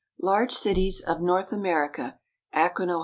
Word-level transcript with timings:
Large 0.23 0.53
Cities 0.53 0.99
of 1.01 1.21
North 1.21 1.53
America 1.53 2.17
Akron, 2.53 2.89
O. 2.89 2.99